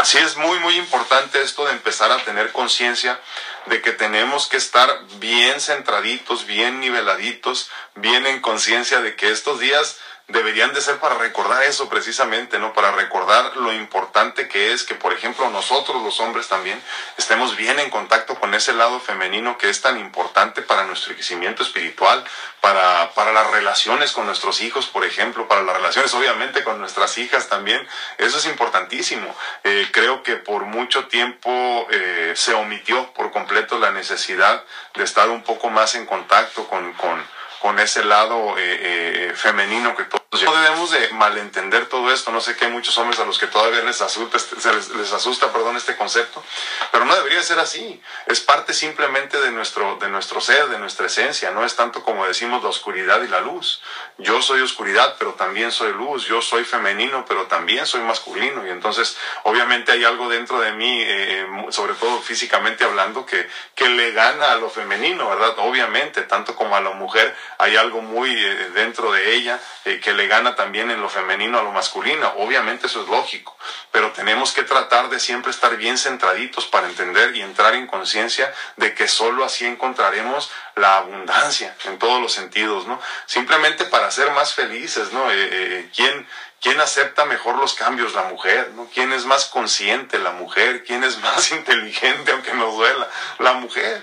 [0.04, 3.20] sí es muy, muy importante esto de empezar a tener conciencia
[3.66, 9.60] de que tenemos que estar bien centraditos, bien niveladitos, bien en conciencia de que estos
[9.60, 12.74] días deberían de ser para recordar eso precisamente, ¿no?
[12.74, 16.82] Para recordar lo importante que es que, por ejemplo, nosotros los hombres también
[17.18, 21.64] estemos bien en contacto con ese lado femenino que es tan importante para nuestro crecimiento
[21.64, 22.26] espiritual,
[22.60, 27.18] para, para las relaciones con nuestros hijos, por ejemplo, para las relaciones obviamente con nuestras
[27.18, 27.88] hijas también.
[28.18, 29.34] Eso es importantísimo.
[29.64, 34.64] Eh, creo que por mucho tiempo eh, se omitió por completo la necesidad
[34.94, 39.96] de estar un poco más en contacto con, con con ese lado eh, eh, femenino
[39.96, 42.32] que no debemos de malentender todo esto.
[42.32, 45.52] No sé que hay muchos hombres a los que todavía les asusta este, les, asusta
[45.54, 46.44] perdón este concepto
[46.92, 48.02] pero no debería ser así.
[48.26, 51.52] Es parte simplemente de nuestro de nuestro ser de nuestra esencia.
[51.52, 53.82] No es tanto como decimos la oscuridad y la luz.
[54.18, 56.26] Yo soy oscuridad pero también soy luz.
[56.26, 58.68] Yo soy femenino pero también soy masculino.
[58.68, 63.88] Y entonces obviamente hay algo dentro de mí eh, sobre todo físicamente hablando que que
[63.90, 68.30] le gana a lo femenino verdad obviamente tanto como a la mujer hay algo muy
[68.32, 72.34] eh, dentro de ella eh, que le gana también en lo femenino a lo masculino.
[72.38, 73.58] Obviamente eso es lógico,
[73.92, 78.54] pero tenemos que tratar de siempre estar bien centraditos para entender y entrar en conciencia
[78.76, 83.00] de que solo así encontraremos la abundancia en todos los sentidos, ¿no?
[83.26, 85.32] Simplemente para ser más felices, ¿no?
[85.32, 86.28] Eh, ¿quién,
[86.62, 88.14] ¿Quién acepta mejor los cambios?
[88.14, 88.90] La mujer, ¿no?
[88.92, 90.18] ¿Quién es más consciente?
[90.18, 90.84] La mujer.
[90.84, 93.08] ¿Quién es más inteligente, aunque nos duela?
[93.40, 94.02] La mujer.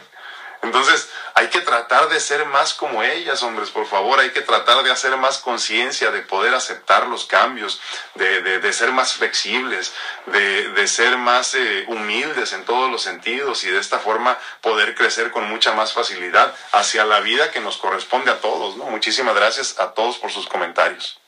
[0.64, 4.82] Entonces, hay que tratar de ser más como ellas, hombres, por favor, hay que tratar
[4.82, 7.80] de hacer más conciencia, de poder aceptar los cambios,
[8.14, 9.92] de, ser más flexibles,
[10.26, 15.30] de, ser más eh, humildes en todos los sentidos y de esta forma poder crecer
[15.32, 18.84] con mucha más facilidad hacia la vida que nos corresponde a todos, ¿no?
[18.84, 21.20] Muchísimas gracias a todos por sus comentarios.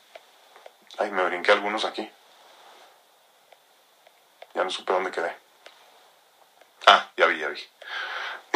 [0.97, 2.09] Ay, me brinqué algunos aquí.
[4.55, 5.35] Ya no supe dónde quedé.
[6.87, 7.76] Ah, ya vi, ya vi.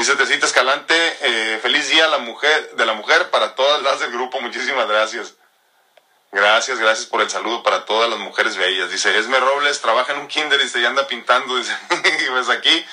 [0.01, 4.11] Dice Tecita Escalante, eh, feliz día la mujer, de la mujer para todas las del
[4.11, 5.35] grupo, muchísimas gracias.
[6.31, 8.89] Gracias, gracias por el saludo para todas las mujeres bellas.
[8.89, 11.77] Dice Esme Robles, trabaja en un kinder y se anda pintando, dice,
[12.31, 12.83] pues aquí,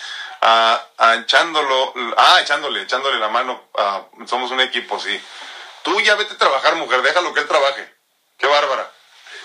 [0.42, 5.18] ah, ah, echándolo, ah, echándole, echándole la mano, ah, somos un equipo, sí.
[5.84, 7.90] Tú ya vete a trabajar, mujer, déjalo que él trabaje.
[8.36, 8.92] Qué bárbara.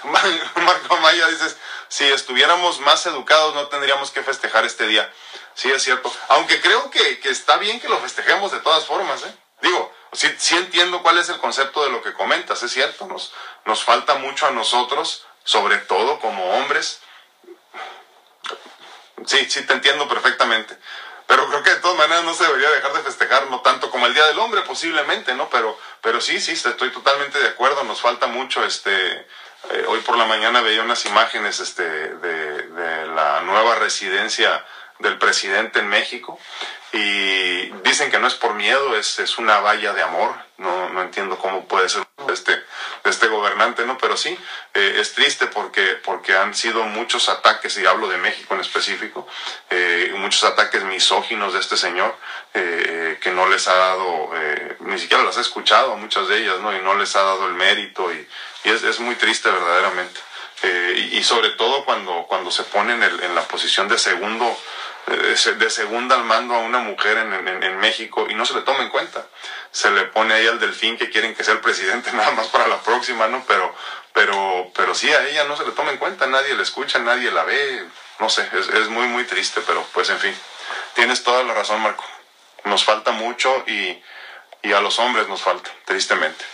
[0.56, 5.12] Marco Maya dices, si estuviéramos más educados no tendríamos que festejar este día.
[5.56, 6.12] Sí, es cierto.
[6.30, 9.36] Aunque creo que, está bien que lo festejemos de todas formas, ¿eh?
[9.62, 13.32] Digo, sí, sí, entiendo cuál es el concepto de lo que comentas, es cierto, nos,
[13.65, 17.00] nos falta mucho a nosotros, sobre todo como hombres.
[19.26, 20.78] Sí, sí, te entiendo perfectamente.
[21.28, 24.06] Pero creo que de todas maneras no se debería dejar de festejar, no tanto como
[24.06, 25.50] el Día del Hombre posiblemente, ¿no?
[25.50, 29.28] Pero, pero sí, sí, estoy totalmente de acuerdo, nos falta mucho, este,
[29.71, 34.65] eh, hoy por la mañana veía unas imágenes, este, de, de la nueva residencia
[34.99, 36.39] del presidente en México
[36.93, 40.36] y dicen que no es por miedo, es, es una valla de amor.
[40.58, 42.63] No, no entiendo cómo puede ser este,
[43.03, 43.97] este gobernante, ¿no?
[43.97, 44.38] Pero sí,
[44.75, 49.27] eh, es triste porque, porque han sido muchos ataques, y hablo de México en específico,
[49.71, 52.15] eh, muchos ataques misóginos de este señor,
[52.53, 54.29] eh, que no les ha dado,
[54.82, 56.75] ni siquiera las he escuchado, muchas de ellas, ¿no?
[56.75, 58.27] Y no les ha dado el mérito y,
[58.65, 60.19] y es, es muy triste verdaderamente.
[60.95, 64.58] Y, y, sobre todo cuando, cuando se ponen en, en la posición de segundo
[65.06, 68.84] de segunda al mando a una mujer en, en, México y no se le toma
[68.84, 69.26] en cuenta.
[69.72, 72.68] Se le pone ahí al delfín que quieren que sea el presidente nada más para
[72.68, 73.44] la próxima, ¿no?
[73.48, 73.74] Pero,
[74.13, 77.32] pero, pero sí, a ella no se le toma en cuenta, nadie la escucha, nadie
[77.32, 77.86] la ve,
[78.20, 80.36] no sé, es, es muy, muy triste, pero pues en fin,
[80.94, 82.06] tienes toda la razón, Marco.
[82.66, 84.02] Nos falta mucho y,
[84.62, 86.46] y a los hombres nos falta, tristemente.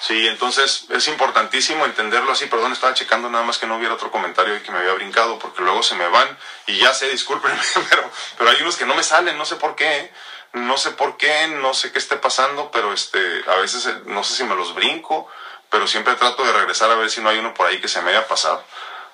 [0.00, 2.46] Sí, entonces es importantísimo entenderlo así.
[2.46, 5.38] Perdón, estaba checando nada más que no hubiera otro comentario y que me había brincado
[5.38, 7.60] porque luego se me van y ya sé, discúlpenme,
[7.90, 10.10] pero, pero hay unos que no me salen, no sé por qué,
[10.54, 14.34] no sé por qué, no sé qué esté pasando, pero este, a veces no sé
[14.34, 15.28] si me los brinco,
[15.68, 18.00] pero siempre trato de regresar a ver si no hay uno por ahí que se
[18.00, 18.64] me haya pasado.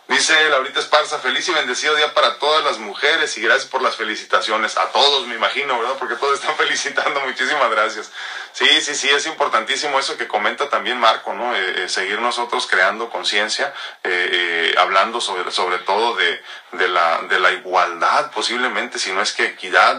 [0.09, 3.97] Dice Laurita Esparza, feliz y bendecido día para todas las mujeres y gracias por las
[3.97, 4.77] felicitaciones.
[4.77, 5.97] A todos, me imagino, ¿verdad?
[5.99, 7.21] Porque todos están felicitando.
[7.23, 8.13] Muchísimas gracias.
[8.53, 11.55] Sí, sí, sí, es importantísimo eso que comenta también Marco, ¿no?
[11.55, 16.41] Eh, eh, seguir nosotros creando conciencia, eh, hablando sobre, sobre todo de,
[16.73, 19.97] de, la, de la igualdad, posiblemente, si no es que equidad,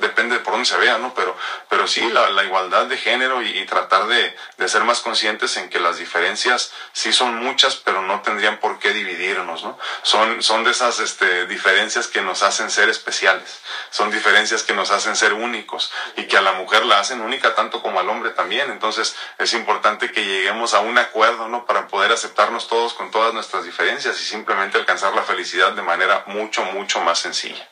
[0.00, 1.12] depende de por dónde se vea, ¿no?
[1.12, 1.36] Pero,
[1.68, 5.78] pero sí, la, igualdad de género y, tratar de, de ser más conscientes en que
[5.78, 8.94] las diferencias sí son muchas, pero no tendrían por qué
[9.38, 9.78] ¿no?
[10.02, 14.90] Son, son de esas este, diferencias que nos hacen ser especiales, son diferencias que nos
[14.90, 18.30] hacen ser únicos y que a la mujer la hacen única tanto como al hombre
[18.30, 18.70] también.
[18.70, 21.66] Entonces es importante que lleguemos a un acuerdo, ¿no?
[21.66, 26.24] Para poder aceptarnos todos con todas nuestras diferencias y simplemente alcanzar la felicidad de manera
[26.26, 27.68] mucho, mucho más sencilla.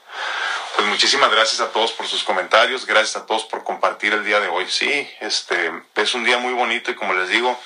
[0.77, 4.41] Pues muchísimas gracias a todos por sus comentarios, gracias a todos por compartir el día
[4.41, 4.67] de hoy.
[4.69, 7.59] Sí, este es un día muy bonito y como les digo,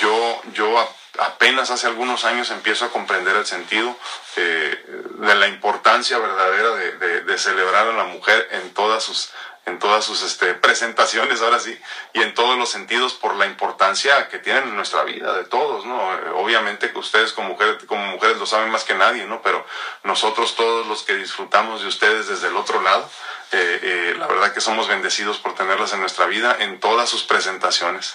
[0.00, 3.96] yo, yo apenas hace algunos años empiezo a comprender el sentido
[4.36, 4.84] eh,
[5.18, 9.30] de la importancia verdadera de, de celebrar a la mujer en todas sus
[9.66, 11.78] en todas sus este, presentaciones, ahora sí,
[12.12, 15.86] y en todos los sentidos por la importancia que tienen en nuestra vida, de todos,
[15.86, 16.14] ¿no?
[16.14, 19.40] Eh, obviamente que ustedes como mujeres, como mujeres lo saben más que nadie, ¿no?
[19.42, 19.64] Pero
[20.02, 23.08] nosotros todos los que disfrutamos de ustedes desde el otro lado,
[23.52, 28.14] eh, la verdad que somos bendecidos por tenerlas en nuestra vida en todas sus presentaciones.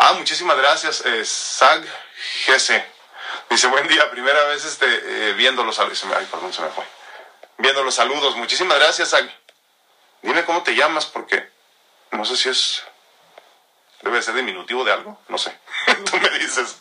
[0.00, 1.84] Ah, muchísimas gracias, Sag
[2.46, 2.84] GC.
[3.50, 6.04] Dice, buen día, primera vez este, viendo los saludos.
[6.16, 6.84] Ay, perdón, se me fue.
[7.56, 8.36] Viendo los saludos.
[8.36, 9.28] Muchísimas gracias, Sag.
[10.22, 11.50] Dime cómo te llamas porque
[12.12, 12.84] no sé si es...
[14.02, 15.58] Debe ser diminutivo de algo, no sé.
[16.08, 16.76] tú me dices,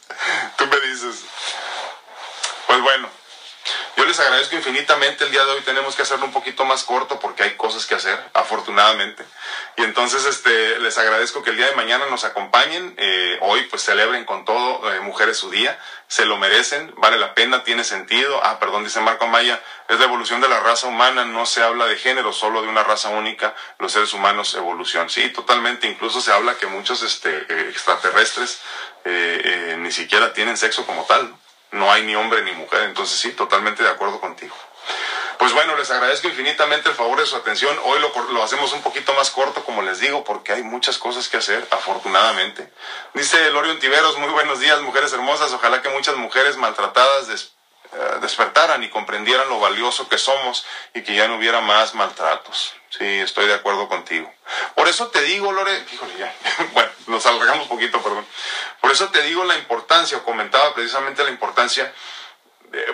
[0.56, 1.24] tú me dices.
[2.68, 3.10] Pues bueno,
[3.98, 5.26] yo les agradezco infinitamente.
[5.26, 7.96] El día de hoy tenemos que hacerlo un poquito más corto porque hay cosas que
[7.96, 9.26] hacer, afortunadamente.
[9.76, 12.94] Y entonces este, les agradezco que el día de mañana nos acompañen.
[12.98, 15.80] Eh, hoy pues celebren con todo, eh, mujeres, su día.
[16.08, 18.40] Se lo merecen, vale la pena, tiene sentido.
[18.44, 21.88] Ah, perdón, dice Marco Amaya, es la evolución de la raza humana, no se habla
[21.88, 25.10] de género, solo de una raza única, los seres humanos, evolución.
[25.10, 25.88] Sí, totalmente.
[25.88, 28.62] Incluso se habla que muchos este, eh, extraterrestres
[29.78, 31.34] ni siquiera tienen sexo como tal
[31.92, 32.84] hay ni hombre ni mujer.
[32.84, 34.56] Entonces sí, totalmente de acuerdo contigo.
[35.38, 37.78] Pues bueno, les agradezco infinitamente el favor de su atención.
[37.84, 41.30] Hoy lo, lo, hacemos un poquito más corto, como les digo, porque hay muchas cosas
[41.30, 42.72] que hacer, afortunadamente.
[43.14, 45.54] Dice Lorion Tiveros, muy buenos días, mujeres hermosas.
[45.54, 47.28] Ojalá que muchas mujeres maltratadas
[47.94, 52.74] eh, despertaran y comprendieran lo valioso que somos y que ya no hubiera más maltratos.
[52.90, 54.32] Sí, estoy de acuerdo contigo.
[54.76, 56.34] Por eso te digo, Lore, híjole, ya,
[56.74, 58.26] bueno, nos alargamos un poquito, perdón.
[58.82, 61.94] Por eso te digo la importancia, o comentaba precisamente la importancia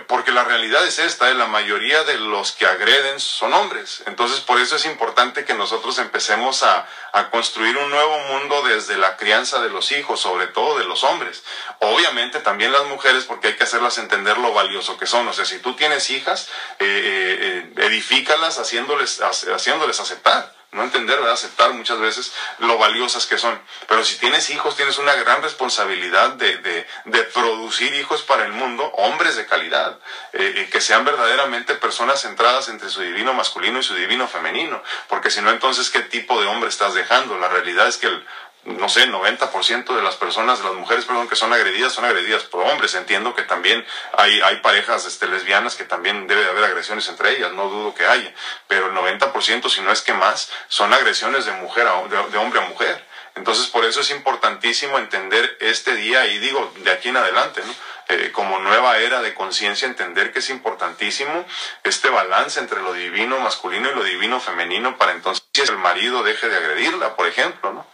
[0.08, 1.34] porque la realidad es esta, ¿eh?
[1.34, 4.04] la mayoría de los que agreden son hombres.
[4.06, 8.98] Entonces, por eso es importante que nosotros empecemos a, a, construir un nuevo mundo desde
[8.98, 11.44] la crianza de los hijos, sobre todo de los hombres.
[11.80, 15.28] Obviamente también las mujeres, porque hay que hacerlas entender lo valioso que son.
[15.28, 21.20] O sea, si tú tienes hijas, eh, eh, eh edifícalas haciéndoles, haciéndoles aceptar no entender,
[21.24, 23.60] aceptar muchas veces lo valiosas que son.
[23.88, 28.52] Pero si tienes hijos, tienes una gran responsabilidad de, de, de producir hijos para el
[28.52, 30.00] mundo, hombres de calidad,
[30.34, 34.82] eh, que sean verdaderamente personas centradas entre su divino masculino y su divino femenino.
[35.08, 37.38] Porque si no, entonces, ¿qué tipo de hombre estás dejando?
[37.38, 38.26] La realidad es que el,
[38.66, 42.44] no sé, 90% de las personas, de las mujeres, perdón, que son agredidas, son agredidas
[42.44, 42.96] por hombres.
[42.96, 43.86] Entiendo que también
[44.18, 47.94] hay, hay parejas este, lesbianas que también debe de haber agresiones entre ellas, no dudo
[47.94, 48.34] que haya.
[48.68, 52.60] Pero el 90%, si no es que más, son agresiones de mujer a, de hombre
[52.60, 53.04] a mujer.
[53.36, 57.74] Entonces, por eso es importantísimo entender este día y digo, de aquí en adelante, ¿no?
[58.14, 61.46] Eh, como nueva era de conciencia, entender que es importantísimo
[61.84, 66.48] este balance entre lo divino masculino y lo divino femenino para entonces el marido deje
[66.48, 67.88] de agredirla, por ejemplo, ¿no?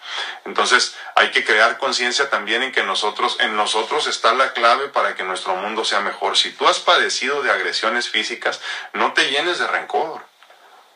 [0.43, 5.15] Entonces hay que crear conciencia también en que nosotros, en nosotros está la clave para
[5.15, 6.36] que nuestro mundo sea mejor.
[6.36, 8.60] Si tú has padecido de agresiones físicas,
[8.91, 10.28] no te llenes de rencor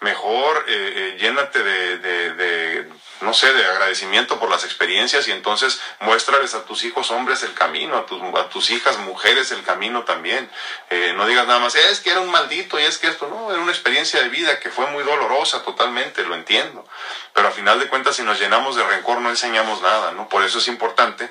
[0.03, 2.89] mejor eh, eh, llénate de, de,
[3.21, 7.53] no sé, de agradecimiento por las experiencias y entonces muéstrales a tus hijos hombres el
[7.53, 10.49] camino, a tus, a tus hijas mujeres el camino también.
[10.89, 13.51] Eh, no digas nada más, es que era un maldito y es que esto, no,
[13.51, 16.85] era una experiencia de vida que fue muy dolorosa totalmente, lo entiendo.
[17.33, 20.29] Pero a final de cuentas, si nos llenamos de rencor, no enseñamos nada, ¿no?
[20.29, 21.29] Por eso es importante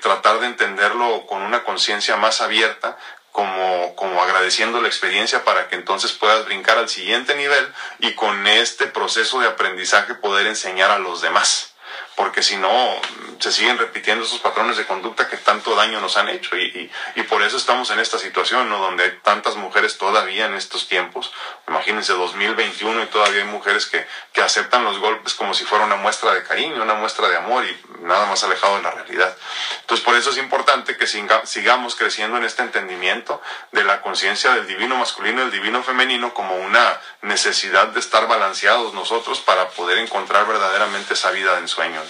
[0.00, 2.96] tratar de entenderlo con una conciencia más abierta,
[3.32, 7.66] como, como agradeciendo la experiencia para que entonces puedas brincar al siguiente nivel
[7.98, 11.71] y con este proceso de aprendizaje poder enseñar a los demás.
[12.16, 13.00] Porque si no,
[13.38, 16.56] se siguen repitiendo esos patrones de conducta que tanto daño nos han hecho.
[16.56, 18.78] Y, y, por eso estamos en esta situación, ¿no?
[18.78, 21.32] Donde hay tantas mujeres todavía en estos tiempos,
[21.66, 25.96] imagínense 2021 y todavía hay mujeres que, que aceptan los golpes como si fuera una
[25.96, 29.36] muestra de cariño, una muestra de amor y nada más alejado de la realidad.
[29.80, 33.40] Entonces por eso es importante que sigamos creciendo en este entendimiento
[33.72, 38.26] de la conciencia del divino masculino y del divino femenino como una necesidad de estar
[38.28, 42.01] balanceados nosotros para poder encontrar verdaderamente esa vida de ensueño.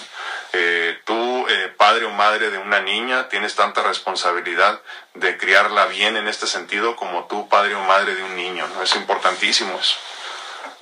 [0.55, 4.79] Eh, tú, eh, padre o madre de una niña, tienes tanta responsabilidad
[5.15, 8.67] de criarla bien en este sentido como tú, padre o madre de un niño.
[8.83, 9.95] Es importantísimo eso.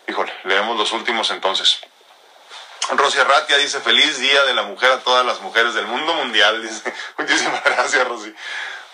[0.10, 1.80] Híjole, leemos los últimos entonces.
[2.90, 6.62] Rosy Arratia dice, feliz día de la mujer a todas las mujeres del mundo mundial.
[6.68, 8.36] Dice, muchísimas gracias, Rosy.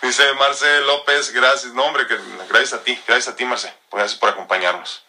[0.00, 1.72] Dice Marce López, gracias.
[1.72, 2.16] No, hombre, que,
[2.48, 3.74] gracias a ti, gracias a ti, Marce.
[3.90, 5.02] Gracias por acompañarnos.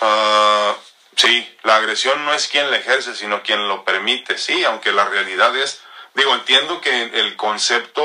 [0.00, 0.74] Uh,
[1.20, 4.38] Sí, la agresión no es quien la ejerce, sino quien lo permite.
[4.38, 5.82] Sí, aunque la realidad es,
[6.14, 8.02] digo, entiendo que el concepto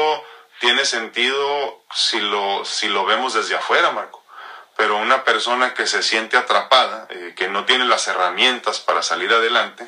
[0.60, 4.22] tiene sentido si lo, si lo vemos desde afuera, Marco.
[4.76, 9.32] Pero una persona que se siente atrapada, eh, que no tiene las herramientas para salir
[9.32, 9.88] adelante,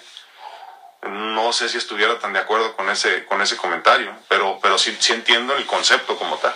[1.02, 4.96] no sé si estuviera tan de acuerdo con ese, con ese comentario, pero, pero sí,
[5.02, 6.56] sí entiendo el concepto como tal.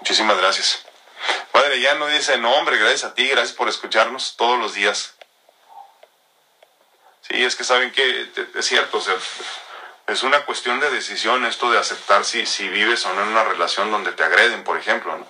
[0.00, 0.82] Muchísimas gracias.
[1.52, 5.15] Padre ya no dice, no hombre, gracias a ti, gracias por escucharnos todos los días.
[7.28, 9.16] Sí, es que saben que es cierto, o sea,
[10.06, 13.42] es una cuestión de decisión esto de aceptar si, si vives o no en una
[13.42, 15.26] relación donde te agreden, por ejemplo, ¿no?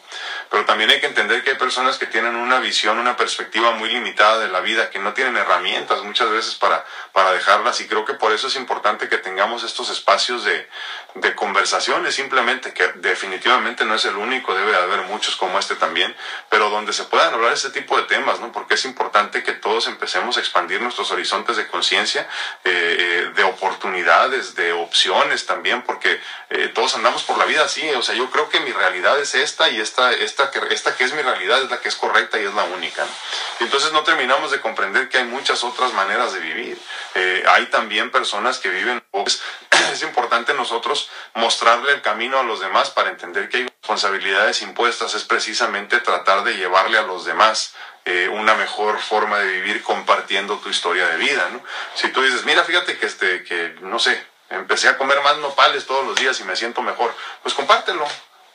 [0.51, 3.89] Pero también hay que entender que hay personas que tienen una visión, una perspectiva muy
[3.89, 8.05] limitada de la vida, que no tienen herramientas muchas veces para, para dejarlas y creo
[8.05, 10.69] que por eso es importante que tengamos estos espacios de,
[11.15, 16.15] de conversaciones simplemente, que definitivamente no es el único, debe haber muchos como este también,
[16.51, 18.53] pero donde se puedan hablar este tipo de temas, ¿no?
[18.53, 22.29] Porque es importante que todos empecemos a expandir nuestros horizontes de conciencia,
[22.65, 27.89] eh, eh, de oportunidades, de opciones también, porque eh, todos andamos por la vida así,
[27.91, 31.05] o sea, yo creo que mi realidad es esta y esta, esta, que, esta que
[31.05, 33.07] es mi realidad es la que es correcta y es la única.
[33.61, 36.79] Y entonces no terminamos de comprender que hay muchas otras maneras de vivir.
[37.15, 39.43] Eh, hay también personas que viven, pues,
[39.93, 45.15] es importante nosotros mostrarle el camino a los demás para entender que hay responsabilidades impuestas,
[45.15, 50.59] es precisamente tratar de llevarle a los demás eh, una mejor forma de vivir compartiendo
[50.59, 51.61] tu historia de vida, ¿no?
[51.97, 55.87] Si tú dices, mira, fíjate que este, que no sé, empecé a comer más nopales
[55.87, 58.07] todos los días y me siento mejor, pues compártelo,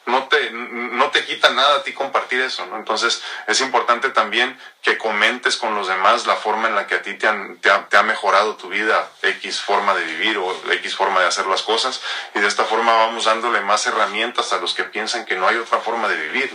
[0.06, 2.78] no te, no te quita nada a ti compartir eso, ¿no?
[2.78, 7.02] Entonces es importante también que comentes con los demás la forma en la que a
[7.02, 7.28] ti te,
[7.62, 11.62] te, ha, mejorado tu vida, X forma de vivir o X forma de hacer las
[11.62, 12.02] cosas,
[12.34, 15.58] y de esta forma vamos dándole más herramientas a los que piensan que no hay
[15.58, 16.52] otra forma de vivir.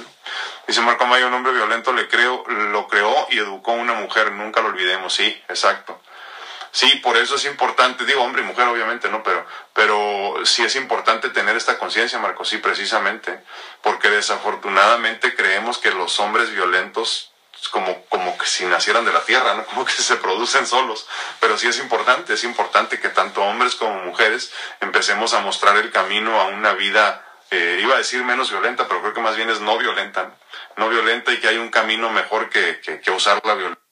[0.67, 4.33] Dice Marco Mayo, un hombre violento le creo, lo creó y educó a una mujer,
[4.33, 6.01] nunca lo olvidemos, sí, exacto.
[6.77, 9.23] Sí, por eso es importante, digo hombre y mujer obviamente, ¿no?
[9.23, 13.43] Pero, pero sí es importante tener esta conciencia, Marco, sí, precisamente,
[13.81, 17.33] porque desafortunadamente creemos que los hombres violentos
[17.73, 19.65] como, como que si nacieran de la tierra, ¿no?
[19.71, 21.09] Como que se producen solos.
[21.41, 24.53] Pero sí es importante, es importante que tanto hombres como mujeres
[24.83, 29.01] empecemos a mostrar el camino a una vida, eh, iba a decir menos violenta, pero
[29.01, 30.35] creo que más bien es no violenta,
[30.77, 33.86] no, violenta y que hay un camino mejor que, que usar la violencia